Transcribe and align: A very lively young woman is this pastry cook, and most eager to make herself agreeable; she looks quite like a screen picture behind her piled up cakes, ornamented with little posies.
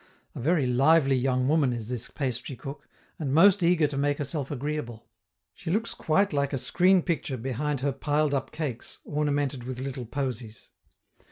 A 0.33 0.39
very 0.39 0.65
lively 0.65 1.15
young 1.15 1.47
woman 1.47 1.71
is 1.73 1.87
this 1.87 2.09
pastry 2.09 2.55
cook, 2.55 2.89
and 3.19 3.31
most 3.31 3.61
eager 3.61 3.85
to 3.85 3.97
make 3.99 4.17
herself 4.17 4.49
agreeable; 4.49 5.05
she 5.53 5.69
looks 5.69 5.93
quite 5.93 6.33
like 6.33 6.53
a 6.53 6.57
screen 6.57 7.03
picture 7.03 7.37
behind 7.37 7.81
her 7.81 7.91
piled 7.91 8.33
up 8.33 8.51
cakes, 8.51 8.97
ornamented 9.05 9.63
with 9.63 9.79
little 9.79 10.07
posies. 10.07 10.69